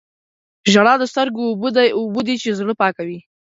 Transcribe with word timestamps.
•ژړا 0.71 0.93
د 0.99 1.03
سترګو 1.11 1.41
اوبه 2.03 2.21
دي 2.27 2.35
چې 2.41 2.57
زړه 2.59 2.73
پاکوي. 2.81 3.19